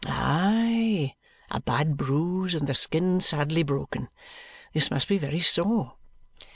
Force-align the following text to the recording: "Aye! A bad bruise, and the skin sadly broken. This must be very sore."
"Aye! 0.07 1.13
A 1.51 1.61
bad 1.61 1.95
bruise, 1.95 2.55
and 2.55 2.65
the 2.65 2.73
skin 2.73 3.21
sadly 3.21 3.61
broken. 3.61 4.09
This 4.73 4.89
must 4.89 5.07
be 5.07 5.19
very 5.19 5.41
sore." 5.41 5.93